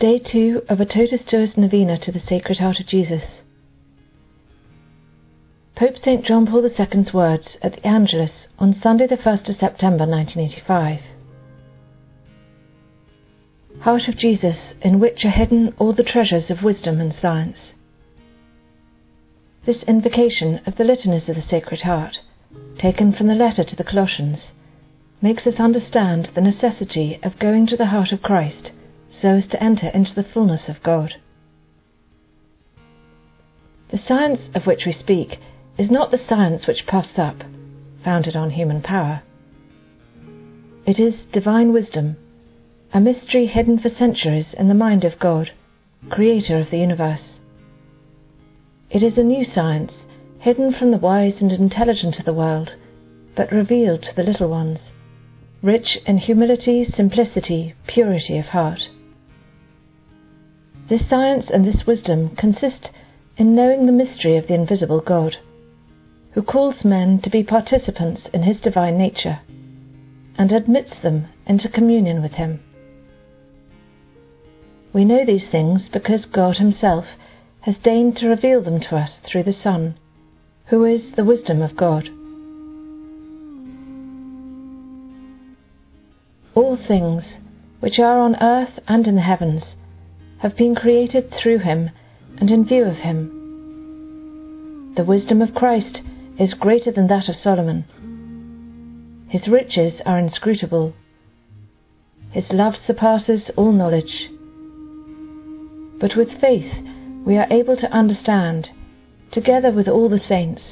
Day 0.00 0.18
2 0.18 0.62
of 0.68 0.80
a 0.80 0.86
Totus 0.86 1.20
Tuus 1.30 1.56
Novena 1.56 1.96
to 1.98 2.10
the 2.10 2.20
Sacred 2.28 2.58
Heart 2.58 2.80
of 2.80 2.88
Jesus. 2.88 3.22
Pope 5.76 5.94
St. 6.04 6.26
John 6.26 6.48
Paul 6.48 6.64
II's 6.66 7.14
words 7.14 7.46
at 7.62 7.74
the 7.74 7.86
Angelus 7.86 8.32
on 8.58 8.74
Sunday, 8.82 9.06
the 9.06 9.16
1st 9.16 9.50
of 9.50 9.56
September 9.60 10.04
1985. 10.04 10.98
Heart 13.82 14.08
of 14.08 14.18
Jesus, 14.18 14.56
in 14.82 14.98
which 14.98 15.24
are 15.24 15.30
hidden 15.30 15.72
all 15.78 15.92
the 15.92 16.02
treasures 16.02 16.50
of 16.50 16.64
wisdom 16.64 17.00
and 17.00 17.14
science. 17.22 17.58
This 19.64 19.84
invocation 19.84 20.60
of 20.66 20.76
the 20.76 20.82
litanies 20.82 21.28
of 21.28 21.36
the 21.36 21.48
Sacred 21.48 21.82
Heart, 21.82 22.16
taken 22.80 23.12
from 23.12 23.28
the 23.28 23.34
letter 23.34 23.62
to 23.62 23.76
the 23.76 23.84
Colossians, 23.84 24.40
makes 25.22 25.46
us 25.46 25.60
understand 25.60 26.30
the 26.34 26.40
necessity 26.40 27.20
of 27.22 27.38
going 27.38 27.68
to 27.68 27.76
the 27.76 27.86
heart 27.86 28.10
of 28.10 28.20
Christ 28.20 28.72
so 29.24 29.30
as 29.30 29.48
to 29.48 29.62
enter 29.62 29.88
into 29.88 30.14
the 30.14 30.26
fullness 30.34 30.68
of 30.68 30.82
God. 30.82 31.14
The 33.90 33.98
science 34.06 34.40
of 34.54 34.66
which 34.66 34.82
we 34.84 34.92
speak 34.92 35.38
is 35.78 35.90
not 35.90 36.10
the 36.10 36.20
science 36.28 36.66
which 36.66 36.86
puffs 36.86 37.16
up, 37.16 37.36
founded 38.04 38.36
on 38.36 38.50
human 38.50 38.82
power. 38.82 39.22
It 40.86 41.00
is 41.00 41.14
divine 41.32 41.72
wisdom, 41.72 42.18
a 42.92 43.00
mystery 43.00 43.46
hidden 43.46 43.78
for 43.78 43.88
centuries 43.88 44.44
in 44.58 44.68
the 44.68 44.74
mind 44.74 45.04
of 45.04 45.18
God, 45.18 45.52
creator 46.10 46.58
of 46.58 46.70
the 46.70 46.76
universe. 46.76 47.24
It 48.90 49.02
is 49.02 49.16
a 49.16 49.22
new 49.22 49.46
science, 49.54 49.92
hidden 50.40 50.74
from 50.78 50.90
the 50.90 50.98
wise 50.98 51.36
and 51.40 51.50
intelligent 51.50 52.18
of 52.18 52.26
the 52.26 52.34
world, 52.34 52.72
but 53.34 53.50
revealed 53.50 54.02
to 54.02 54.14
the 54.14 54.22
little 54.22 54.50
ones, 54.50 54.80
rich 55.62 55.96
in 56.04 56.18
humility, 56.18 56.86
simplicity, 56.94 57.74
purity 57.86 58.36
of 58.36 58.44
heart. 58.44 58.80
This 60.88 61.08
science 61.08 61.46
and 61.52 61.66
this 61.66 61.86
wisdom 61.86 62.36
consist 62.36 62.90
in 63.38 63.54
knowing 63.54 63.86
the 63.86 63.92
mystery 63.92 64.36
of 64.36 64.48
the 64.48 64.54
invisible 64.54 65.00
God, 65.00 65.36
who 66.32 66.42
calls 66.42 66.84
men 66.84 67.20
to 67.22 67.30
be 67.30 67.42
participants 67.42 68.22
in 68.34 68.42
his 68.42 68.60
divine 68.60 68.98
nature, 68.98 69.40
and 70.36 70.52
admits 70.52 70.92
them 71.02 71.28
into 71.46 71.68
communion 71.70 72.20
with 72.20 72.32
him. 72.32 72.60
We 74.92 75.04
know 75.06 75.24
these 75.24 75.48
things 75.50 75.82
because 75.90 76.26
God 76.26 76.58
himself 76.58 77.06
has 77.62 77.76
deigned 77.82 78.18
to 78.18 78.28
reveal 78.28 78.62
them 78.62 78.78
to 78.80 78.96
us 78.96 79.10
through 79.24 79.44
the 79.44 79.56
Son, 79.62 79.96
who 80.66 80.84
is 80.84 81.14
the 81.16 81.24
wisdom 81.24 81.62
of 81.62 81.76
God. 81.76 82.08
All 86.54 86.76
things, 86.76 87.24
which 87.80 87.98
are 87.98 88.18
on 88.18 88.36
earth 88.36 88.78
and 88.86 89.06
in 89.06 89.14
the 89.14 89.22
heavens, 89.22 89.62
have 90.40 90.56
been 90.56 90.74
created 90.74 91.32
through 91.40 91.58
him 91.58 91.90
and 92.38 92.50
in 92.50 92.66
view 92.66 92.84
of 92.84 92.96
him. 92.96 94.94
The 94.96 95.04
wisdom 95.04 95.42
of 95.42 95.54
Christ 95.54 95.98
is 96.38 96.54
greater 96.54 96.92
than 96.92 97.06
that 97.08 97.28
of 97.28 97.36
Solomon. 97.42 97.84
His 99.28 99.48
riches 99.48 100.00
are 100.06 100.18
inscrutable. 100.18 100.94
His 102.30 102.44
love 102.50 102.74
surpasses 102.86 103.50
all 103.56 103.72
knowledge. 103.72 104.28
But 106.00 106.16
with 106.16 106.40
faith 106.40 106.72
we 107.24 107.36
are 107.36 107.50
able 107.50 107.76
to 107.76 107.92
understand, 107.92 108.68
together 109.32 109.70
with 109.70 109.88
all 109.88 110.08
the 110.08 110.20
saints, 110.28 110.62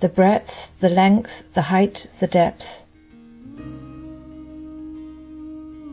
the 0.00 0.08
breadth, 0.08 0.50
the 0.80 0.88
length, 0.88 1.30
the 1.54 1.62
height, 1.62 2.08
the 2.20 2.26
depth. 2.26 2.62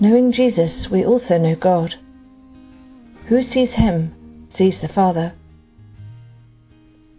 Knowing 0.00 0.32
Jesus, 0.32 0.88
we 0.90 1.04
also 1.04 1.38
know 1.38 1.54
God. 1.54 1.94
Who 3.28 3.42
sees 3.52 3.70
him 3.70 4.48
sees 4.56 4.74
the 4.80 4.88
Father. 4.88 5.32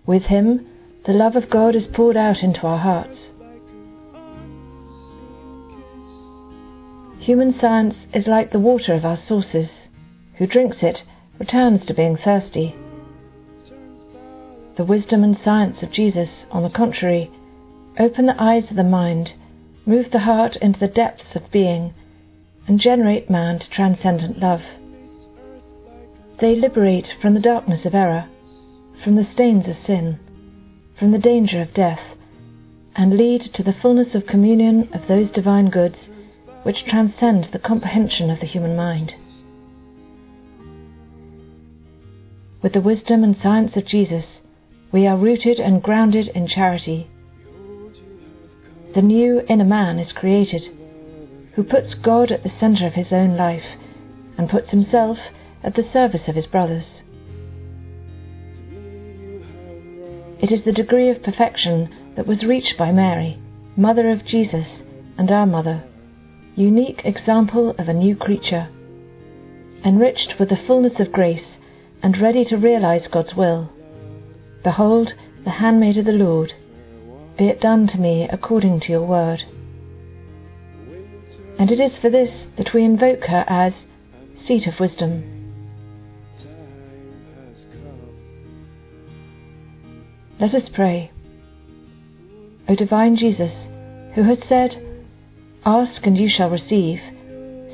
With 0.05 0.23
him, 0.23 0.67
the 1.05 1.13
love 1.13 1.35
of 1.35 1.50
God 1.50 1.75
is 1.75 1.88
poured 1.88 2.17
out 2.17 2.44
into 2.44 2.67
our 2.67 2.78
hearts. 2.78 3.17
Human 7.19 7.57
science 7.57 7.95
is 8.13 8.28
like 8.28 8.51
the 8.51 8.59
water 8.59 8.94
of 8.94 9.05
our 9.05 9.19
sources. 9.28 9.69
Who 10.35 10.45
drinks 10.45 10.78
it 10.81 11.03
returns 11.39 11.85
to 11.85 11.94
being 11.94 12.17
thirsty. 12.17 12.75
The 14.75 14.83
wisdom 14.83 15.23
and 15.23 15.39
science 15.39 15.81
of 15.83 15.91
Jesus, 15.91 16.29
on 16.51 16.63
the 16.63 16.69
contrary, 16.69 17.31
open 17.97 18.25
the 18.25 18.41
eyes 18.41 18.69
of 18.69 18.75
the 18.75 18.83
mind, 18.83 19.33
move 19.85 20.11
the 20.11 20.19
heart 20.19 20.55
into 20.57 20.79
the 20.79 20.88
depths 20.88 21.35
of 21.35 21.49
being, 21.51 21.94
and 22.67 22.79
generate 22.79 23.29
man 23.29 23.59
to 23.59 23.69
transcendent 23.69 24.39
love. 24.39 24.63
They 26.43 26.57
liberate 26.57 27.07
from 27.21 27.35
the 27.35 27.39
darkness 27.39 27.85
of 27.85 27.95
error, 27.95 28.25
from 29.01 29.15
the 29.15 29.23
stains 29.31 29.65
of 29.69 29.77
sin, 29.85 30.19
from 30.99 31.13
the 31.13 31.17
danger 31.17 31.61
of 31.61 31.73
death, 31.73 32.01
and 32.97 33.15
lead 33.15 33.43
to 33.53 33.63
the 33.63 33.71
fullness 33.71 34.13
of 34.13 34.25
communion 34.25 34.89
of 34.91 35.07
those 35.07 35.31
divine 35.31 35.69
goods 35.69 36.09
which 36.63 36.83
transcend 36.83 37.45
the 37.53 37.59
comprehension 37.59 38.29
of 38.29 38.41
the 38.41 38.45
human 38.45 38.75
mind. 38.75 39.15
With 42.61 42.73
the 42.73 42.81
wisdom 42.81 43.23
and 43.23 43.37
science 43.41 43.77
of 43.77 43.87
Jesus, 43.87 44.25
we 44.91 45.07
are 45.07 45.15
rooted 45.15 45.61
and 45.61 45.81
grounded 45.81 46.27
in 46.27 46.49
charity. 46.49 47.07
The 48.93 49.01
new 49.01 49.43
inner 49.47 49.63
man 49.63 49.97
is 49.97 50.11
created, 50.11 50.63
who 51.53 51.63
puts 51.63 51.93
God 51.93 52.33
at 52.33 52.43
the 52.43 52.51
center 52.59 52.85
of 52.85 52.95
his 52.95 53.13
own 53.13 53.37
life 53.37 53.77
and 54.37 54.49
puts 54.49 54.71
himself 54.71 55.17
at 55.63 55.75
the 55.75 55.90
service 55.91 56.28
of 56.28 56.35
his 56.35 56.46
brothers. 56.46 56.85
It 60.40 60.51
is 60.51 60.66
the 60.66 60.74
degree 60.74 61.09
of 61.09 61.24
perfection 61.24 62.13
that 62.16 62.28
was 62.28 62.44
reached 62.44 62.78
by 62.78 62.91
Mary, 62.91 63.40
mother 63.78 64.12
of 64.12 64.25
Jesus 64.25 64.68
and 65.18 65.31
our 65.31 65.46
mother, 65.46 65.84
unique 66.56 67.02
example 67.06 67.72
of 67.79 67.88
a 67.88 67.94
new 67.94 68.16
creature, 68.16 68.68
enriched 69.85 70.35
with 70.40 70.50
the 70.50 70.57
fullness 70.57 71.00
of 71.00 71.12
grace 71.12 71.56
and 72.02 72.19
ready 72.19 72.44
to 72.46 72.57
realize 72.57 73.07
God's 73.07 73.35
will. 73.35 73.69
Behold, 74.63 75.13
the 75.44 75.50
handmaid 75.50 75.97
of 75.97 76.06
the 76.06 76.12
Lord, 76.12 76.53
be 77.38 77.47
it 77.47 77.62
done 77.62 77.88
to 77.88 77.97
me 77.97 78.28
according 78.29 78.81
to 78.81 78.91
your 78.91 79.06
word. 79.06 79.44
And 81.57 81.72
it 81.72 81.79
is 81.79 81.97
for 82.00 82.09
this 82.09 82.31
that 82.57 82.73
we 82.73 82.84
invoke 82.84 83.23
her 83.25 83.46
as 83.47 83.73
seat 84.46 84.68
of 84.68 84.79
wisdom. 84.79 85.42
Let 90.43 90.55
us 90.55 90.67
pray. 90.73 91.09
O 92.67 92.75
divine 92.75 93.15
Jesus, 93.15 93.53
who 94.13 94.23
has 94.23 94.39
said, 94.45 94.75
Ask 95.65 96.05
and 96.05 96.17
you 96.17 96.27
shall 96.27 96.49
receive, 96.49 96.99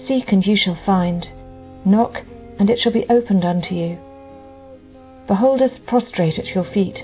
seek 0.08 0.32
and 0.32 0.46
you 0.46 0.56
shall 0.56 0.78
find, 0.86 1.28
knock 1.84 2.22
and 2.60 2.70
it 2.70 2.78
shall 2.78 2.92
be 2.92 3.10
opened 3.10 3.44
unto 3.44 3.74
you. 3.74 3.98
Behold 5.26 5.64
us 5.64 5.80
prostrate 5.88 6.38
at 6.38 6.54
your 6.54 6.64
feet. 6.64 6.98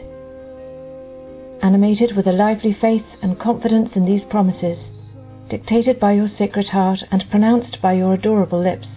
Animated 1.63 2.15
with 2.15 2.27
a 2.27 2.31
lively 2.31 2.73
faith 2.73 3.23
and 3.23 3.39
confidence 3.39 3.95
in 3.95 4.05
these 4.05 4.23
promises, 4.25 5.15
dictated 5.49 5.99
by 5.99 6.11
your 6.11 6.29
sacred 6.37 6.67
heart 6.67 6.99
and 7.09 7.27
pronounced 7.31 7.81
by 7.81 7.93
your 7.93 8.13
adorable 8.13 8.59
lips, 8.59 8.87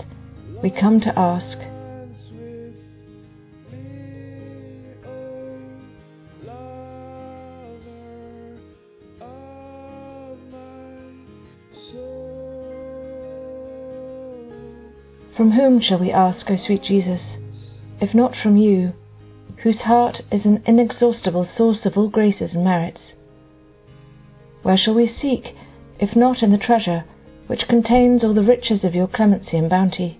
we 0.62 0.68
come 0.68 1.00
to 1.00 1.18
ask, 1.18 1.56
From 15.38 15.52
whom 15.52 15.78
shall 15.80 16.00
we 16.00 16.10
ask, 16.10 16.50
O 16.50 16.56
sweet 16.56 16.82
Jesus, 16.82 17.20
if 18.00 18.12
not 18.12 18.34
from 18.34 18.56
you, 18.56 18.92
whose 19.58 19.82
heart 19.82 20.16
is 20.32 20.44
an 20.44 20.64
inexhaustible 20.66 21.48
source 21.56 21.86
of 21.86 21.96
all 21.96 22.08
graces 22.08 22.54
and 22.54 22.64
merits? 22.64 23.00
Where 24.64 24.76
shall 24.76 24.94
we 24.94 25.06
seek, 25.06 25.54
if 26.00 26.16
not 26.16 26.42
in 26.42 26.50
the 26.50 26.58
treasure 26.58 27.04
which 27.46 27.68
contains 27.68 28.24
all 28.24 28.34
the 28.34 28.42
riches 28.42 28.82
of 28.82 28.96
your 28.96 29.06
clemency 29.06 29.56
and 29.56 29.70
bounty? 29.70 30.18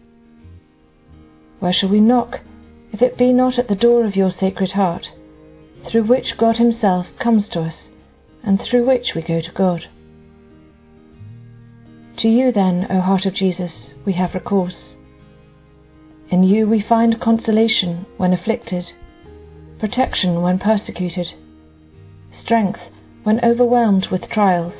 Where 1.58 1.72
shall 1.72 1.88
we 1.88 1.98
knock, 1.98 2.38
if 2.92 3.02
it 3.02 3.18
be 3.18 3.32
not 3.32 3.58
at 3.58 3.66
the 3.66 3.74
door 3.74 4.04
of 4.04 4.14
your 4.14 4.30
sacred 4.30 4.70
heart, 4.70 5.08
through 5.90 6.04
which 6.04 6.38
God 6.38 6.58
Himself 6.58 7.06
comes 7.18 7.48
to 7.48 7.62
us, 7.62 7.74
and 8.44 8.60
through 8.62 8.86
which 8.86 9.16
we 9.16 9.22
go 9.22 9.40
to 9.40 9.50
God? 9.52 9.80
To 12.18 12.28
you, 12.28 12.52
then, 12.52 12.86
O 12.88 13.00
heart 13.00 13.26
of 13.26 13.34
Jesus, 13.34 13.72
we 14.06 14.12
have 14.12 14.32
recourse. 14.32 14.94
In 16.30 16.42
you 16.42 16.68
we 16.68 16.84
find 16.86 17.20
consolation 17.20 18.06
when 18.16 18.32
afflicted, 18.32 18.84
protection 19.78 20.42
when 20.42 20.58
persecuted, 20.58 21.28
strength 22.42 22.80
when 23.22 23.44
overwhelmed 23.44 24.08
with 24.10 24.30
trials, 24.30 24.74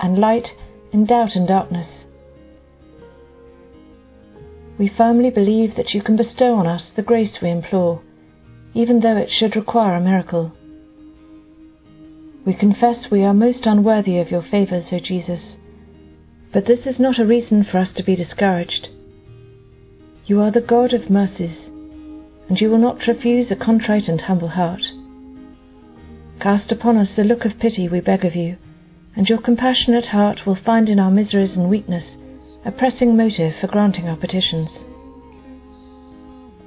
and 0.00 0.18
light 0.18 0.48
in 0.92 1.06
doubt 1.06 1.34
and 1.34 1.48
darkness. 1.48 1.88
we 4.78 4.90
firmly 4.96 5.30
believe 5.30 5.74
that 5.76 5.94
you 5.94 6.02
can 6.02 6.16
bestow 6.16 6.54
on 6.54 6.66
us 6.66 6.82
the 6.96 7.02
grace 7.02 7.38
we 7.40 7.50
implore, 7.50 8.02
even 8.74 9.00
though 9.00 9.16
it 9.16 9.30
should 9.30 9.56
require 9.56 9.96
a 9.96 10.00
miracle. 10.00 10.52
We 12.44 12.54
confess 12.54 13.10
we 13.10 13.22
are 13.22 13.34
most 13.34 13.64
unworthy 13.64 14.18
of 14.18 14.30
your 14.30 14.42
favours, 14.42 14.84
O 14.92 15.00
Jesus, 15.00 15.40
but 16.52 16.66
this 16.66 16.80
is 16.86 17.00
not 17.00 17.18
a 17.18 17.26
reason 17.26 17.64
for 17.64 17.78
us 17.78 17.88
to 17.96 18.04
be 18.04 18.16
discouraged. 18.16 18.88
You 20.26 20.40
are 20.40 20.50
the 20.50 20.60
God 20.60 20.92
of 20.92 21.08
mercies, 21.08 21.56
and 22.48 22.60
you 22.60 22.68
will 22.68 22.78
not 22.78 23.06
refuse 23.06 23.48
a 23.52 23.54
contrite 23.54 24.08
and 24.08 24.20
humble 24.20 24.48
heart. 24.48 24.82
Cast 26.40 26.72
upon 26.72 26.96
us 26.96 27.10
the 27.14 27.22
look 27.22 27.44
of 27.44 27.60
pity, 27.60 27.88
we 27.88 28.00
beg 28.00 28.24
of 28.24 28.34
you, 28.34 28.56
and 29.14 29.28
your 29.28 29.40
compassionate 29.40 30.06
heart 30.06 30.44
will 30.44 30.56
find 30.56 30.88
in 30.88 30.98
our 30.98 31.12
miseries 31.12 31.52
and 31.52 31.70
weakness 31.70 32.02
a 32.64 32.72
pressing 32.72 33.16
motive 33.16 33.54
for 33.60 33.68
granting 33.68 34.08
our 34.08 34.16
petitions. 34.16 34.68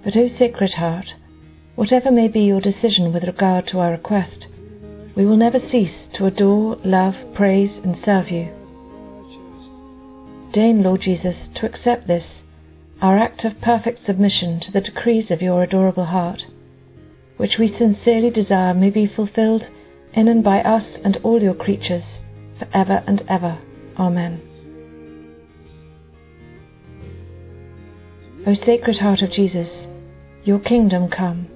But, 0.06 0.16
O 0.16 0.30
Sacred 0.38 0.76
Heart, 0.76 1.14
whatever 1.76 2.12
may 2.12 2.30
be 2.30 2.44
your 2.44 2.62
decision 2.62 3.12
with 3.12 3.26
regard 3.26 3.68
to 3.68 3.80
our 3.80 3.92
request, 3.92 4.48
we 5.18 5.26
will 5.26 5.36
never 5.36 5.60
cease 5.60 6.08
to 6.14 6.28
adore, 6.28 6.78
love, 6.86 7.16
praise, 7.34 7.72
and 7.84 7.98
serve 8.06 8.30
you. 8.32 8.48
Deign, 10.54 10.82
Lord 10.82 11.02
Jesus, 11.02 11.36
to 11.56 11.66
accept 11.66 12.08
this, 12.08 12.24
our 13.02 13.18
act 13.18 13.46
of 13.46 13.62
perfect 13.62 14.06
submission 14.06 14.60
to 14.60 14.72
the 14.72 14.82
decrees 14.82 15.32
of 15.32 15.42
your 15.42 15.64
adorable 15.64 16.06
heart, 16.06 16.46
which 17.38 17.58
we 17.58 17.74
sincerely 17.78 18.30
desire 18.30 18.74
may 18.74 18.90
be 18.90 19.08
fulfilled 19.08 19.66
in 20.14 20.28
and 20.28 20.44
by 20.44 20.62
us 20.62 20.84
and 21.04 21.18
all 21.24 21.42
your 21.42 21.54
creatures, 21.54 22.04
for 22.58 22.68
ever 22.74 23.02
and 23.08 23.24
ever. 23.30 23.58
Amen. 23.98 24.42
O 28.46 28.54
Sacred 28.54 28.98
Heart 28.98 29.22
of 29.22 29.32
Jesus, 29.32 29.70
your 30.44 30.60
kingdom 30.60 31.10
come. 31.10 31.48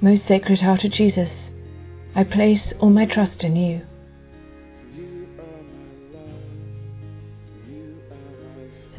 Most 0.00 0.26
Sacred 0.26 0.60
Heart 0.60 0.84
of 0.84 0.92
Jesus, 0.92 1.30
I 2.14 2.24
place 2.24 2.72
all 2.80 2.90
my 2.90 3.04
trust 3.04 3.44
in 3.44 3.54
you. 3.54 3.82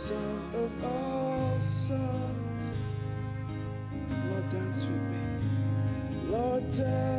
Song 0.00 0.50
of 0.54 0.84
all 0.84 1.60
songs? 1.60 2.78
Lord, 4.30 4.48
dance 4.48 4.86
with 4.86 5.02
me. 5.12 5.18
Lord, 6.30 6.72
dance 6.72 7.09